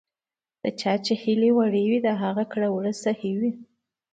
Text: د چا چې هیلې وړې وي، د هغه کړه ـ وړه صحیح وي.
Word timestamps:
د 0.63 0.65
چا 0.79 0.93
چې 1.05 1.13
هیلې 1.23 1.51
وړې 1.57 1.83
وي، 1.89 1.99
د 2.03 2.09
هغه 2.21 2.43
کړه 2.51 2.67
ـ 2.69 2.73
وړه 2.75 2.91
صحیح 3.03 3.35
وي. 3.41 3.51